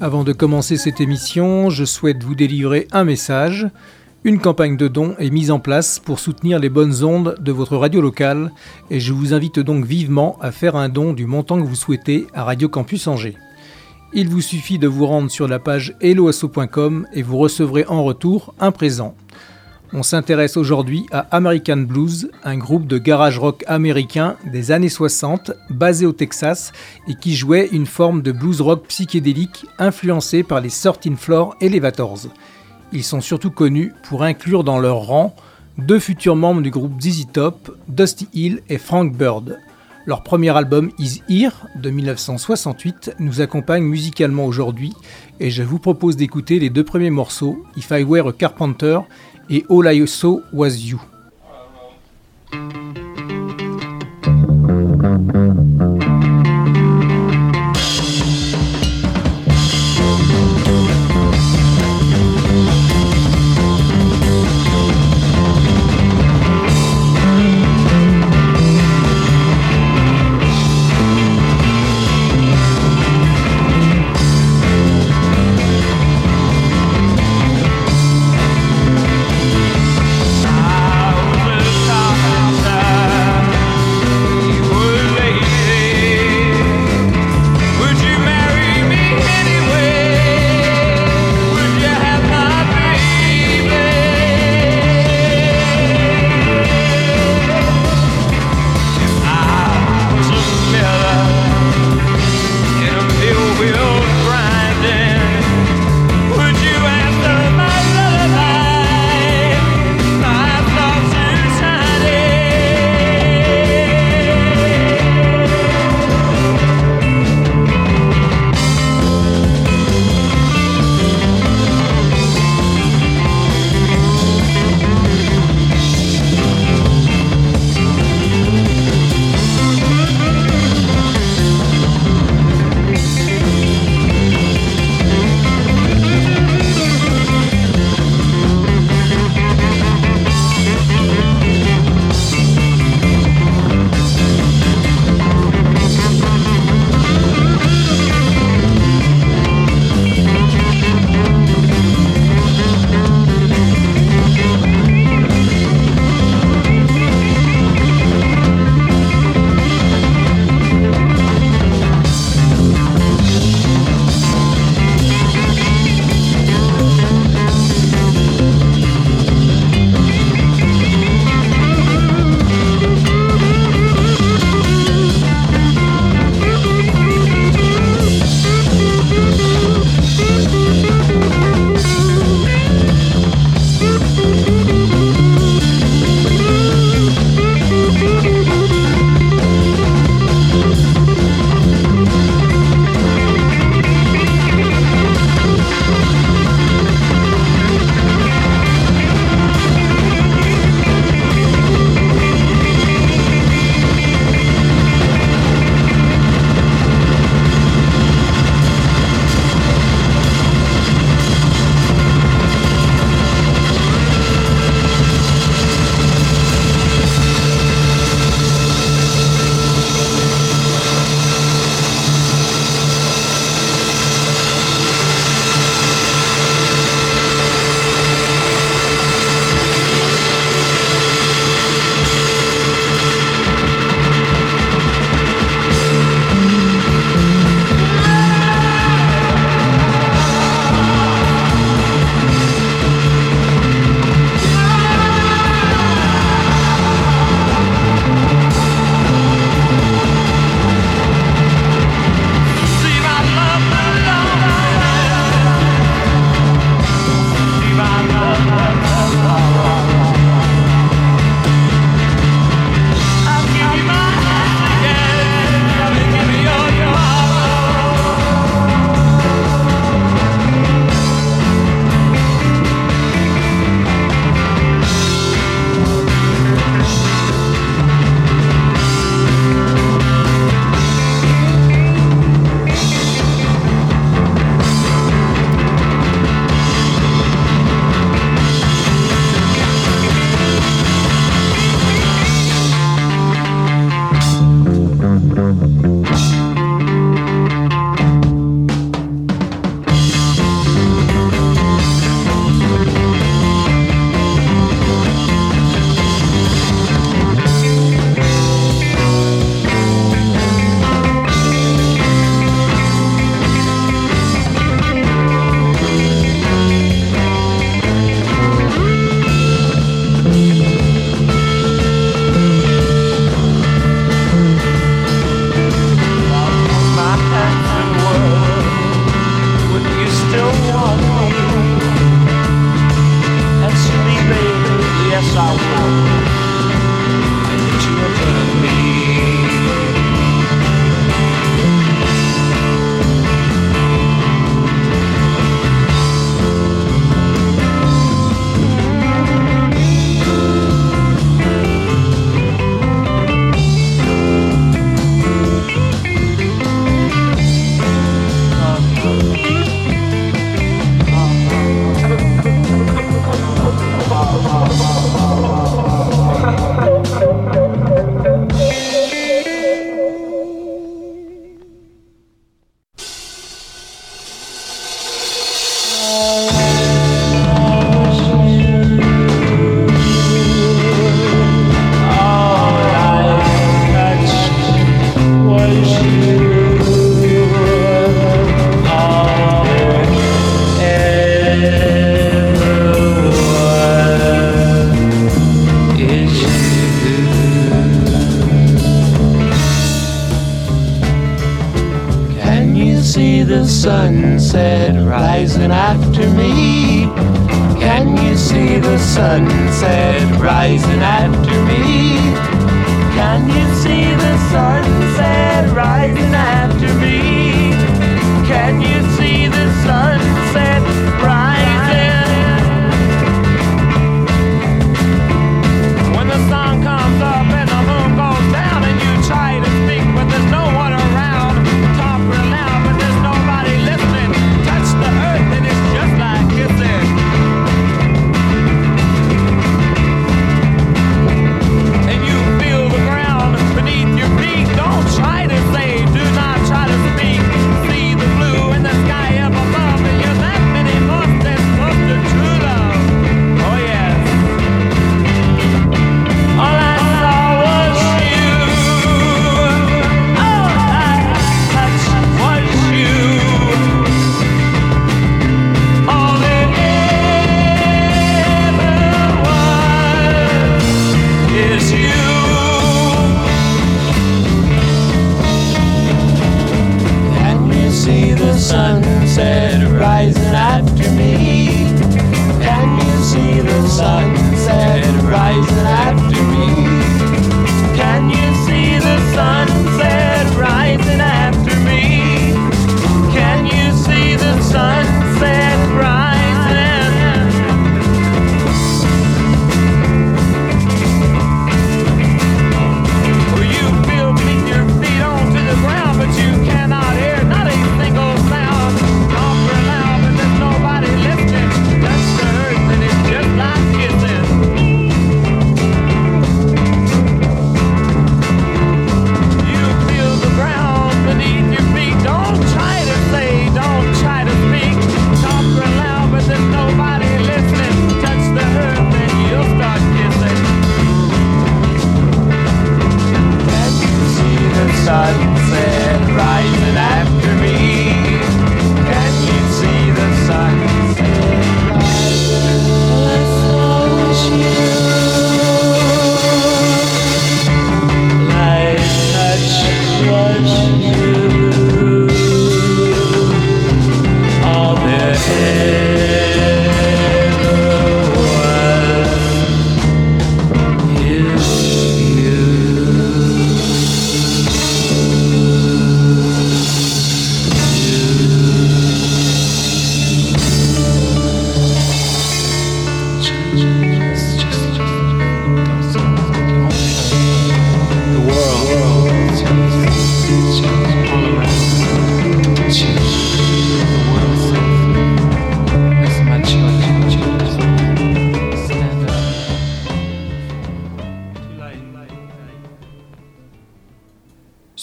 Avant 0.00 0.22
de 0.22 0.32
commencer 0.32 0.76
cette 0.76 1.00
émission, 1.00 1.70
je 1.70 1.84
souhaite 1.84 2.22
vous 2.22 2.36
délivrer 2.36 2.86
un 2.92 3.02
message. 3.02 3.68
Une 4.22 4.38
campagne 4.38 4.76
de 4.76 4.86
dons 4.86 5.16
est 5.18 5.30
mise 5.30 5.50
en 5.50 5.58
place 5.58 5.98
pour 5.98 6.20
soutenir 6.20 6.60
les 6.60 6.68
bonnes 6.68 7.02
ondes 7.02 7.34
de 7.40 7.50
votre 7.50 7.76
radio 7.76 8.00
locale 8.00 8.52
et 8.90 9.00
je 9.00 9.12
vous 9.12 9.34
invite 9.34 9.58
donc 9.58 9.84
vivement 9.84 10.38
à 10.40 10.52
faire 10.52 10.76
un 10.76 10.88
don 10.88 11.14
du 11.14 11.26
montant 11.26 11.60
que 11.60 11.66
vous 11.66 11.74
souhaitez 11.74 12.28
à 12.32 12.44
Radio 12.44 12.68
Campus 12.68 13.08
Angers. 13.08 13.36
Il 14.12 14.28
vous 14.28 14.40
suffit 14.40 14.78
de 14.78 14.86
vous 14.86 15.04
rendre 15.04 15.32
sur 15.32 15.48
la 15.48 15.58
page 15.58 15.96
helloasso.com 16.00 17.08
et 17.12 17.22
vous 17.22 17.38
recevrez 17.38 17.84
en 17.88 18.04
retour 18.04 18.54
un 18.60 18.70
présent. 18.70 19.16
On 19.94 20.02
s'intéresse 20.02 20.58
aujourd'hui 20.58 21.06
à 21.12 21.20
American 21.30 21.78
Blues, 21.78 22.30
un 22.44 22.58
groupe 22.58 22.86
de 22.86 22.98
garage 22.98 23.38
rock 23.38 23.64
américain 23.66 24.36
des 24.52 24.70
années 24.70 24.90
60 24.90 25.52
basé 25.70 26.04
au 26.04 26.12
Texas 26.12 26.72
et 27.08 27.14
qui 27.14 27.34
jouait 27.34 27.68
une 27.72 27.86
forme 27.86 28.20
de 28.20 28.30
blues 28.30 28.60
rock 28.60 28.86
psychédélique 28.88 29.64
influencé 29.78 30.42
par 30.42 30.60
les 30.60 30.68
13 30.68 31.16
Floor 31.16 31.56
Elevators. 31.62 32.26
Ils 32.92 33.02
sont 33.04 33.22
surtout 33.22 33.50
connus 33.50 33.94
pour 34.02 34.24
inclure 34.24 34.62
dans 34.62 34.78
leur 34.78 35.06
rang 35.06 35.34
deux 35.78 35.98
futurs 35.98 36.36
membres 36.36 36.60
du 36.60 36.70
groupe 36.70 37.00
ZZ 37.00 37.26
Top, 37.32 37.74
Dusty 37.88 38.28
Hill 38.34 38.62
et 38.68 38.78
Frank 38.78 39.16
Bird. 39.16 39.58
Leur 40.04 40.22
premier 40.22 40.56
album 40.56 40.90
Is 40.98 41.22
Here 41.28 41.52
de 41.76 41.90
1968 41.90 43.16
nous 43.20 43.40
accompagne 43.40 43.84
musicalement 43.84 44.46
aujourd'hui 44.46 44.92
et 45.40 45.50
je 45.50 45.62
vous 45.62 45.78
propose 45.78 46.16
d'écouter 46.16 46.58
les 46.58 46.70
deux 46.70 46.84
premiers 46.84 47.10
morceaux, 47.10 47.62
If 47.76 47.90
I 47.90 48.04
Were 48.04 48.28
a 48.28 48.32
Carpenter 48.32 49.00
et 49.50 49.64
All 49.68 49.86
I 49.88 50.06
Saw 50.06 50.40
Was 50.52 50.76
You. 50.76 51.00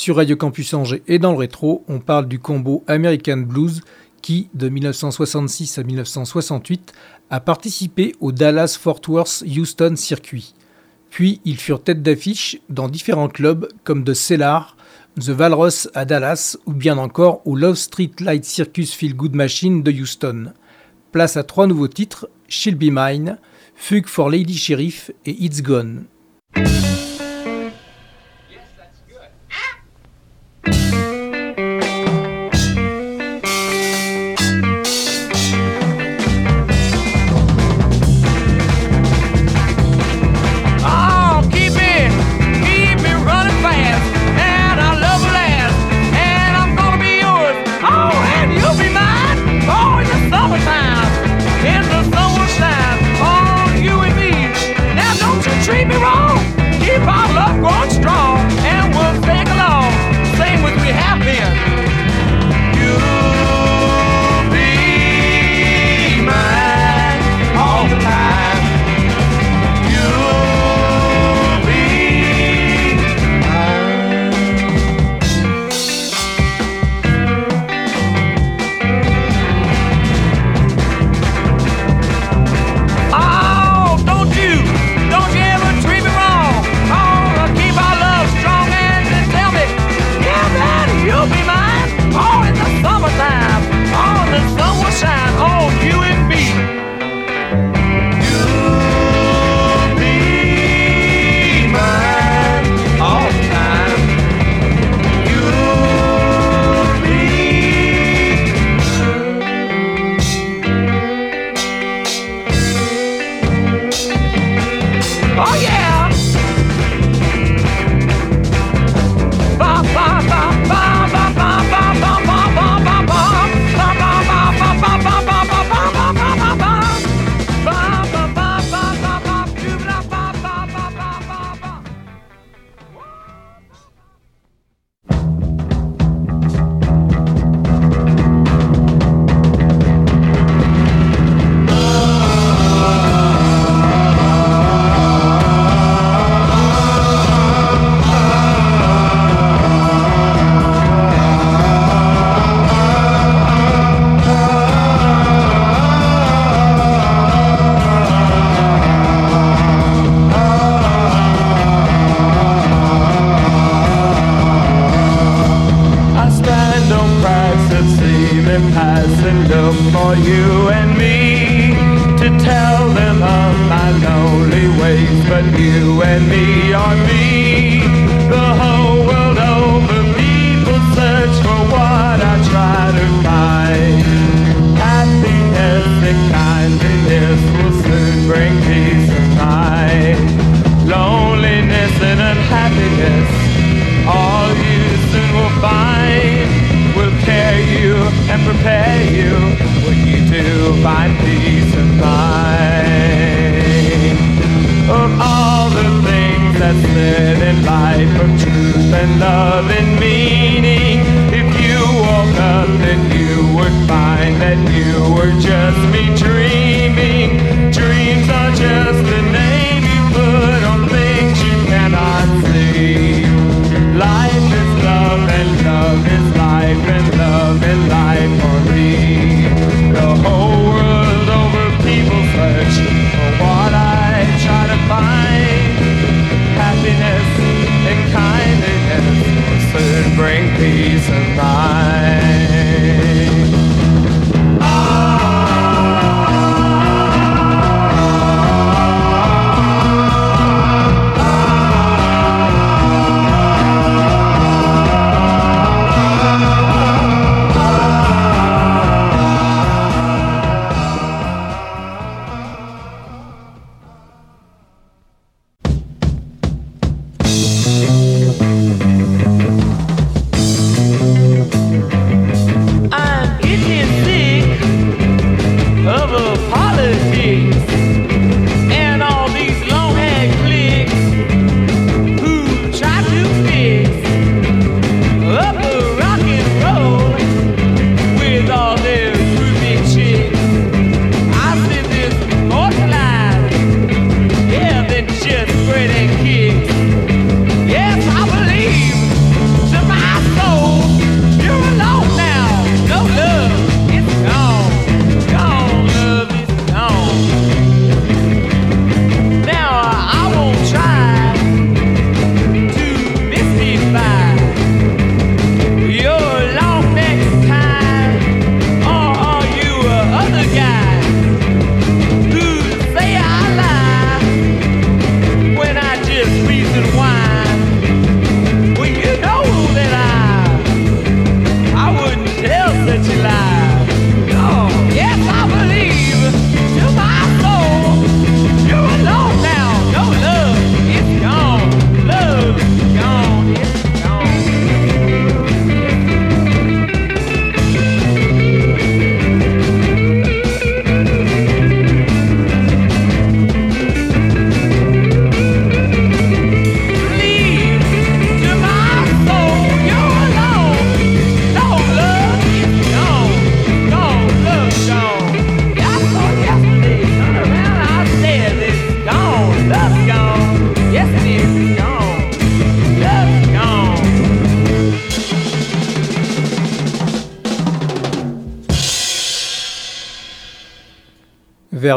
Sur 0.05 0.17
Radio 0.17 0.35
Campus 0.35 0.71
Angers 0.75 1.01
et 1.07 1.17
dans 1.17 1.31
le 1.31 1.39
rétro, 1.39 1.83
on 1.88 1.97
parle 1.97 2.27
du 2.27 2.38
combo 2.38 2.83
American 2.85 3.38
Blues 3.38 3.81
qui, 4.21 4.50
de 4.53 4.69
1966 4.69 5.79
à 5.79 5.83
1968, 5.83 6.93
a 7.31 7.39
participé 7.39 8.13
au 8.19 8.31
Dallas-Fort 8.31 9.01
Worth-Houston 9.07 9.95
circuit. 9.95 10.53
Puis 11.09 11.41
ils 11.43 11.57
furent 11.57 11.81
tête 11.81 12.03
d'affiche 12.03 12.59
dans 12.69 12.88
différents 12.88 13.29
clubs 13.29 13.67
comme 13.83 14.03
The 14.03 14.13
Cellar, 14.13 14.77
The 15.19 15.31
Valros 15.31 15.88
à 15.95 16.05
Dallas 16.05 16.55
ou 16.67 16.74
bien 16.74 17.00
encore 17.00 17.41
au 17.47 17.55
Love 17.55 17.74
Street 17.74 18.12
Light 18.19 18.45
Circus 18.45 18.93
Feel 18.93 19.15
Good 19.15 19.33
Machine 19.33 19.81
de 19.81 19.91
Houston. 19.91 20.53
Place 21.13 21.35
à 21.35 21.41
trois 21.41 21.65
nouveaux 21.65 21.88
titres, 21.88 22.29
She'll 22.47 22.75
Be 22.75 22.91
Mine, 22.91 23.39
Fugue 23.74 24.05
for 24.05 24.29
Lady 24.29 24.55
Sheriff 24.55 25.09
et 25.25 25.31
It's 25.43 25.63
Gone. 25.63 26.05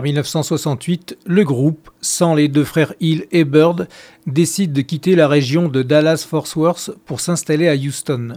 1968, 0.02 1.18
le 1.26 1.44
groupe, 1.44 1.90
sans 2.00 2.34
les 2.34 2.48
deux 2.48 2.64
frères 2.64 2.94
Hill 3.00 3.26
et 3.32 3.44
Bird, 3.44 3.88
décide 4.26 4.72
de 4.72 4.80
quitter 4.80 5.16
la 5.16 5.28
région 5.28 5.68
de 5.68 5.82
Dallas-Fort 5.82 6.46
Worth 6.56 6.90
pour 7.06 7.20
s'installer 7.20 7.68
à 7.68 7.74
Houston. 7.74 8.34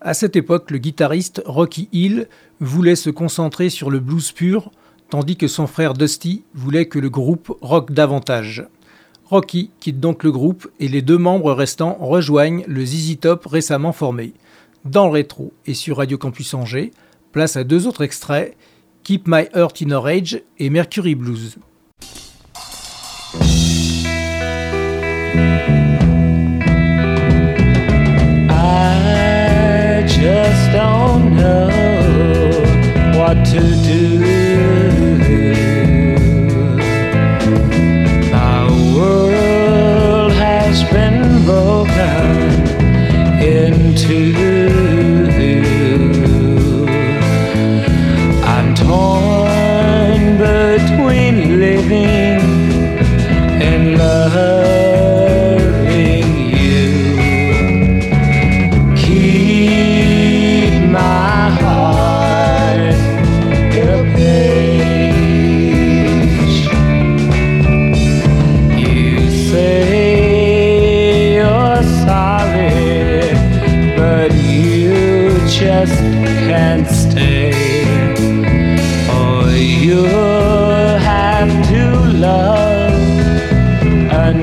À 0.00 0.14
cette 0.14 0.36
époque, 0.36 0.70
le 0.70 0.78
guitariste 0.78 1.42
Rocky 1.44 1.88
Hill 1.92 2.28
voulait 2.60 2.96
se 2.96 3.10
concentrer 3.10 3.70
sur 3.70 3.90
le 3.90 4.00
blues 4.00 4.32
pur, 4.32 4.70
tandis 5.10 5.36
que 5.36 5.48
son 5.48 5.66
frère 5.66 5.94
Dusty 5.94 6.44
voulait 6.54 6.86
que 6.86 6.98
le 6.98 7.10
groupe 7.10 7.56
rock 7.60 7.92
davantage. 7.92 8.66
Rocky 9.26 9.70
quitte 9.78 10.00
donc 10.00 10.24
le 10.24 10.32
groupe 10.32 10.68
et 10.80 10.88
les 10.88 11.02
deux 11.02 11.18
membres 11.18 11.52
restants 11.52 11.96
rejoignent 12.00 12.64
le 12.66 12.84
ZZ 12.84 13.20
Top 13.20 13.46
récemment 13.46 13.92
formé. 13.92 14.32
Dans 14.84 15.06
le 15.06 15.12
rétro 15.12 15.52
et 15.66 15.74
sur 15.74 15.98
Radio 15.98 16.18
Campus 16.18 16.54
Angers, 16.54 16.90
place 17.32 17.56
à 17.56 17.64
deux 17.64 17.86
autres 17.86 18.02
extraits 18.02 18.56
Keep 19.02 19.26
My 19.26 19.48
Heart 19.54 19.80
in 19.80 19.92
a 19.92 19.98
Rage 19.98 20.42
et 20.58 20.70
Mercury 20.70 21.14
Blues. 21.14 21.58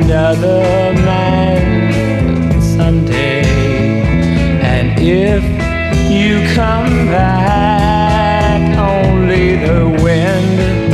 another 0.10 0.94
man 1.04 2.62
someday. 2.62 3.44
And 4.62 4.98
if 4.98 5.44
you 6.10 6.40
come 6.56 7.08
back, 7.08 8.78
only 8.78 9.58
the 9.58 10.02
wind 10.02 10.94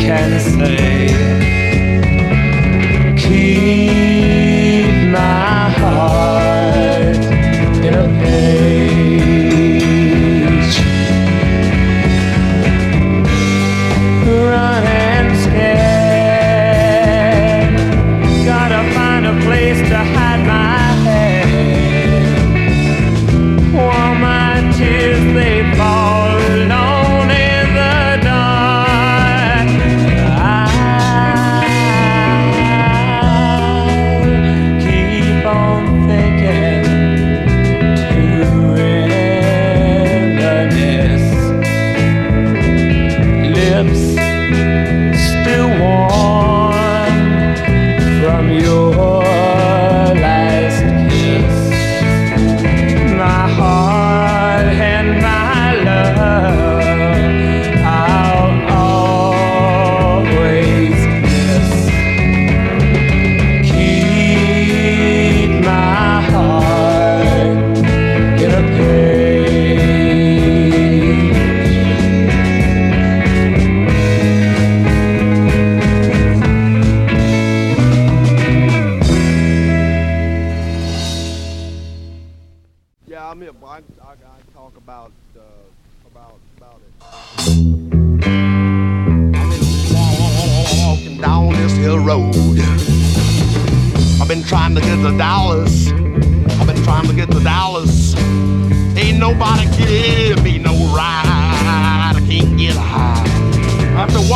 can 0.00 0.38
say. 0.38 0.97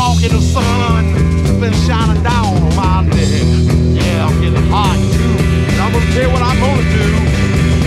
After 0.03 0.15
walking 0.15 0.37
the 0.37 0.43
sun, 0.43 1.61
been 1.61 1.73
shining 1.87 2.23
down 2.25 2.47
on 2.47 2.75
my 2.75 3.03
neck. 3.03 3.31
Yeah, 3.95 4.27
I'm 4.27 4.41
getting 4.41 4.67
hot 4.69 4.99
too. 5.15 5.37
And 5.71 5.81
I'm 5.81 5.93
gonna 5.93 6.13
tell 6.13 6.23
you 6.23 6.31
what 6.33 6.43
I'm 6.43 6.59
gonna 6.59 6.83
do. 6.91 7.07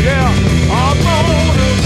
Yeah, 0.02 0.32
I'm 0.72 0.98
gonna 1.04 1.85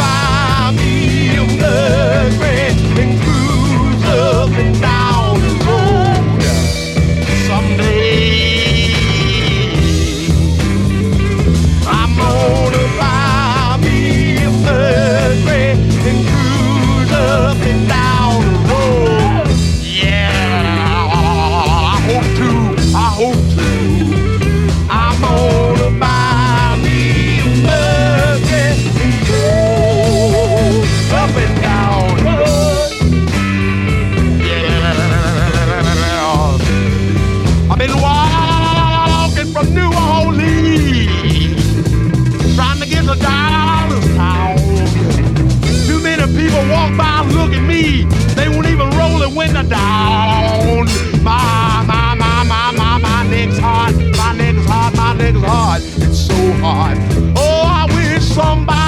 down. 49.70 50.86
My, 51.24 51.84
my, 51.86 52.16
my, 52.16 52.44
my, 52.44 52.72
my, 52.72 52.98
my 52.98 53.24
neck's 53.30 53.58
hot. 53.60 53.94
My 54.18 54.34
neck's 54.34 54.66
hot. 54.66 54.94
My 54.96 55.14
neck's 55.14 55.40
hot. 55.40 55.82
It's 55.82 56.20
so 56.28 56.52
hot. 56.64 56.98
Oh, 57.36 57.64
I 57.66 57.86
wish 57.94 58.24
somebody 58.24 58.80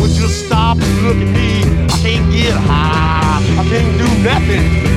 would 0.00 0.10
just 0.10 0.46
stop 0.46 0.76
and 0.78 1.02
look 1.02 1.16
at 1.16 1.32
me. 1.34 1.62
I 1.84 1.98
can't 2.02 2.30
get 2.32 2.54
high. 2.54 3.40
I 3.58 3.64
can't 3.68 3.98
do 3.98 4.08
nothing. 4.22 4.89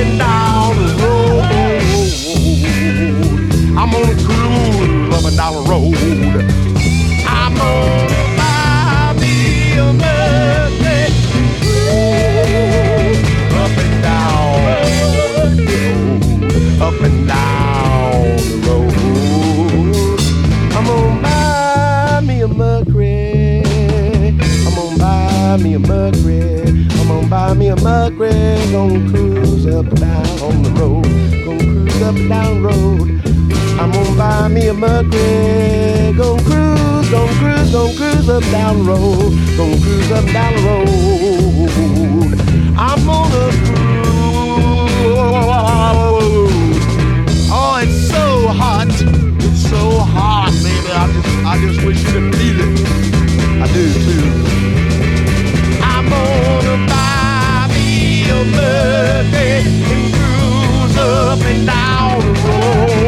And 0.00 0.18
down 0.18 0.76
the 0.76 0.94
road. 1.02 1.44
I'm 3.78 3.90
gonna 3.92 4.14
cruise 4.24 5.14
up 5.14 5.24
and 5.24 5.36
down 5.36 5.52
the 5.54 5.62
road. 5.70 5.94
I'm 7.28 7.54
gonna 7.54 8.36
buy 8.38 9.12
me 9.20 9.34
a 9.76 9.92
cruise 9.98 10.38
up 13.62 13.76
and 13.82 13.94
down 14.02 14.56
road, 14.66 15.60
up 16.80 17.00
and 17.02 17.18
down 17.28 18.36
the 18.38 18.56
road. 18.66 20.20
I'm 20.76 20.84
gonna 20.86 21.22
buy 21.22 22.20
me 22.26 22.40
a 22.40 22.48
Mercury. 22.48 23.62
I'm 24.66 24.74
gonna 24.74 24.98
buy 24.98 25.56
me 25.62 25.74
a 25.74 25.78
Mercury. 25.78 26.39
A 27.70 27.76
Mercury. 27.76 28.30
Gonna 28.72 29.08
cruise 29.10 29.66
up 29.66 29.86
and 29.86 30.00
down 30.00 30.26
on 30.40 30.62
the 30.64 30.70
road. 30.70 31.04
Gonna 31.44 31.62
cruise 31.62 32.02
up 32.02 32.16
and 32.16 32.28
down 32.28 32.62
the 32.62 32.68
road. 32.68 33.08
I'm 33.78 33.92
gonna 33.92 34.16
buy 34.16 34.48
me 34.48 34.66
a 34.68 34.74
Mercury. 34.74 36.12
Gonna 36.16 36.42
cruise, 36.42 37.10
gonna 37.10 37.32
cruise, 37.38 37.70
gonna 37.70 37.96
cruise 37.96 38.28
up 38.28 38.42
down 38.50 38.78
the 38.78 38.84
road. 38.90 39.32
Gonna 39.56 39.80
cruise 39.82 40.10
up 40.10 40.24
and 40.24 40.32
down 40.32 40.54
the 40.56 40.62
road. 40.66 40.88
I'm 42.76 43.06
gonna 43.06 43.52
cruise. 43.66 43.90
Oh, 47.52 47.80
it's 47.82 48.08
so 48.10 48.48
hot. 48.48 48.88
It's 48.88 49.62
so 49.70 50.00
hot, 50.00 50.50
baby. 50.64 50.90
I 50.90 51.06
just, 51.12 51.28
I 51.46 51.58
just 51.60 51.86
wish 51.86 52.02
you 52.02 52.10
could 52.10 52.34
feel 52.34 52.58
it. 52.60 53.62
I 53.62 53.66
do 53.72 53.82
too. 53.94 54.59
Mercury 58.44 59.50
and 59.58 59.84
cruise 59.84 60.96
up 60.96 61.40
and 61.40 61.66
down 61.66 62.20
the 62.20 62.40
road. 62.48 62.99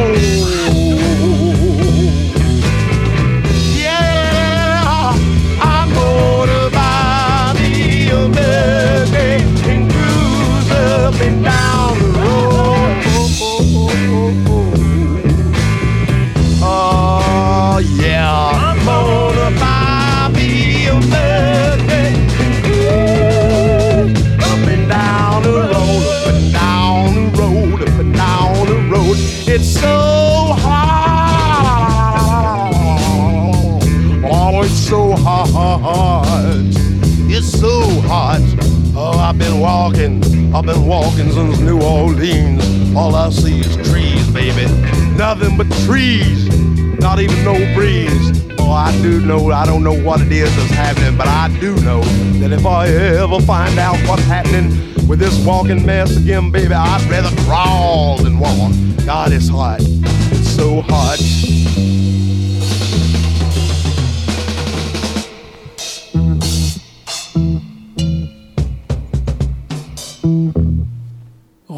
Not 46.03 47.21
even 47.21 47.45
no 47.45 47.55
breeze. 47.75 48.43
Oh, 48.59 48.73
I 48.73 48.91
do 49.03 49.21
know, 49.21 49.53
I 49.53 49.65
don't 49.65 49.85
know 49.85 49.95
what 50.03 50.21
it 50.21 50.33
is 50.33 50.55
that's 50.57 50.71
happening, 50.73 51.17
but 51.17 51.29
I 51.29 51.49
do 51.61 51.77
know 51.83 52.01
that 52.41 52.51
if 52.51 52.67
I 52.67 52.89
ever 52.89 53.41
find 53.41 53.79
out 53.79 53.97
what's 54.09 54.25
happening 54.25 54.71
with 55.07 55.21
this 55.21 55.39
walking 55.45 55.87
mess 55.87 56.17
again, 56.17 56.51
baby, 56.51 56.75
I'd 56.75 57.09
rather 57.09 57.31
crawl 57.43 58.19
than 58.19 58.41
walk. 58.41 58.73
God, 59.07 59.31
it's 59.31 59.49
hot. 59.49 59.79
It's 59.81 60.51
so 60.51 60.81
hot. 60.81 61.21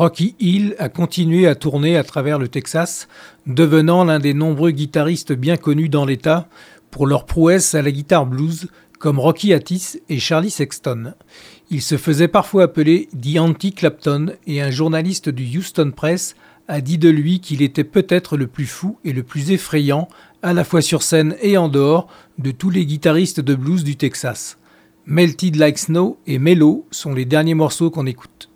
Rocky 0.05 0.37
Hill 0.39 0.77
a 0.79 0.91
continué 0.91 1.47
à 1.47 1.55
tourner 1.55 1.97
à 1.97 2.05
travers 2.05 2.39
le 2.39 2.49
Texas, 2.49 3.09
devenant 3.47 4.05
l'un 4.05 4.19
des 4.19 4.35
nombreux 4.35 4.71
guitaristes 4.71 5.33
bien 5.33 5.57
connus 5.57 5.89
dans 5.89 6.05
l'État 6.05 6.47
pour 6.91 7.07
leur 7.07 7.25
prouesse 7.25 7.75
à 7.75 7.81
la 7.81 7.91
guitare 7.91 8.27
blues, 8.27 8.69
comme 8.99 9.19
Rocky 9.19 9.55
Attis 9.55 10.03
et 10.11 10.19
Charlie 10.19 10.51
Sexton. 10.51 11.15
Il 11.71 11.81
se 11.81 11.97
faisait 11.97 12.29
parfois 12.29 12.65
appeler 12.65 13.09
The 13.19 13.39
Anti-Clapton 13.39 14.35
et 14.47 14.61
un 14.61 14.71
journaliste 14.71 15.31
du 15.31 15.57
Houston 15.57 15.91
Press 15.91 16.37
a 16.69 16.83
dit 16.83 16.99
de 16.99 17.09
lui 17.09 17.41
qu'il 17.41 17.63
était 17.63 17.83
peut-être 17.83 18.37
le 18.37 18.47
plus 18.47 18.67
fou 18.67 18.99
et 19.07 19.15
le 19.15 19.23
plus 19.23 19.53
effrayant, 19.53 20.09
à 20.43 20.53
la 20.53 20.65
fois 20.65 20.83
sur 20.83 21.03
scène 21.03 21.35
et 21.41 21.57
en 21.57 21.71
dehors, 21.71 22.09
de 22.37 22.51
tous 22.51 22.69
les 22.69 22.85
guitaristes 22.85 23.41
de 23.41 23.55
blues 23.55 23.85
du 23.85 23.97
Texas. 23.97 24.59
Melted 25.07 25.57
Like 25.57 25.79
Snow 25.79 26.19
et 26.27 26.39
Mellow 26.39 26.87
sont 26.91 27.15
les 27.15 27.25
derniers 27.25 27.55
morceaux 27.55 27.89
qu'on 27.91 28.05
écoute. 28.05 28.51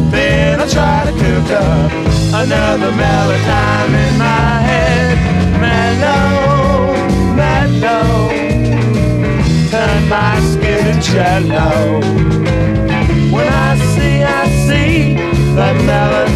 Up, 0.00 0.10
then 0.10 0.60
I 0.60 0.66
try 0.68 1.04
to 1.04 1.12
cook 1.12 1.50
up 1.50 2.10
Another 2.32 2.92
mellow 2.92 3.34
in 3.34 4.16
my 4.16 4.60
head. 4.62 5.18
Mellow, 5.60 6.94
mellow. 7.34 8.28
Turn 9.68 10.08
my 10.08 10.38
skin 10.40 11.00
jello. 11.02 12.00
When 13.34 13.48
I 13.48 13.76
see, 13.94 14.22
I 14.22 14.48
see 14.66 15.14
that 15.56 15.76
mellow 15.84 16.26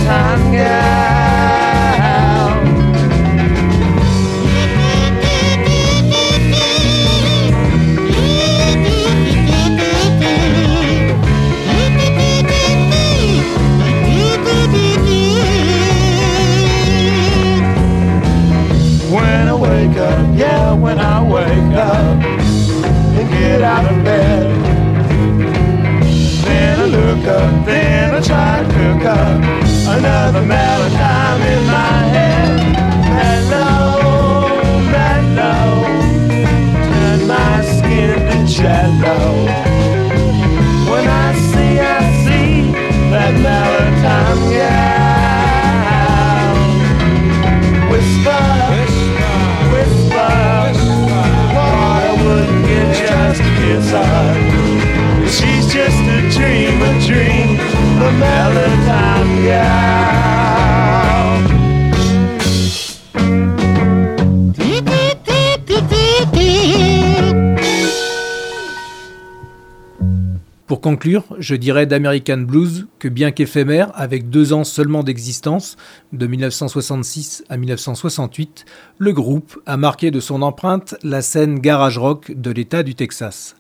Je 71.38 71.54
dirais 71.54 71.86
d'American 71.86 72.38
Blues 72.38 72.86
que 72.98 73.08
bien 73.08 73.30
qu'éphémère, 73.30 73.90
avec 73.94 74.30
deux 74.30 74.52
ans 74.52 74.64
seulement 74.64 75.02
d'existence, 75.02 75.76
de 76.12 76.26
1966 76.26 77.44
à 77.48 77.56
1968, 77.56 78.64
le 78.98 79.12
groupe 79.12 79.60
a 79.66 79.76
marqué 79.76 80.10
de 80.10 80.20
son 80.20 80.42
empreinte 80.42 80.94
la 81.02 81.22
scène 81.22 81.58
garage 81.58 81.98
rock 81.98 82.32
de 82.32 82.50
l'État 82.50 82.82
du 82.82 82.94
Texas. 82.94 83.56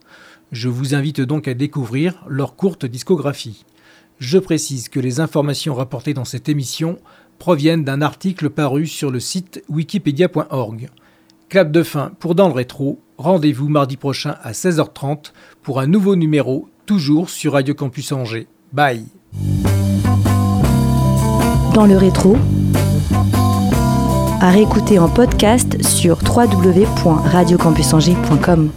Je 0.52 0.68
vous 0.68 0.94
invite 0.94 1.20
donc 1.20 1.48
à 1.48 1.54
découvrir 1.54 2.24
leur 2.28 2.56
courte 2.56 2.86
discographie. 2.86 3.64
Je 4.18 4.38
précise 4.38 4.88
que 4.88 5.00
les 5.00 5.20
informations 5.20 5.74
rapportées 5.74 6.14
dans 6.14 6.24
cette 6.24 6.48
émission 6.48 6.98
proviennent 7.38 7.84
d'un 7.84 8.00
article 8.00 8.50
paru 8.50 8.86
sur 8.86 9.10
le 9.10 9.20
site 9.20 9.62
wikipedia.org. 9.68 10.88
Clap 11.48 11.70
de 11.70 11.82
fin 11.82 12.12
pour 12.20 12.34
Dans 12.34 12.48
le 12.48 12.54
rétro, 12.54 13.00
rendez-vous 13.18 13.68
mardi 13.68 13.96
prochain 13.96 14.36
à 14.42 14.52
16h30 14.52 15.32
pour 15.62 15.80
un 15.80 15.86
nouveau 15.86 16.16
numéro, 16.16 16.68
toujours 16.86 17.30
sur 17.30 17.52
Radio 17.52 17.74
Campus 17.74 18.10
Angers. 18.12 18.48
Bye 18.72 19.04
Dans 21.74 21.86
le 21.86 21.96
rétro, 21.96 22.36
à 24.40 24.50
réécouter 24.50 24.98
en 24.98 25.08
podcast 25.08 25.80
sur 25.82 26.18
www.radiocampusangers.com. 26.22 28.70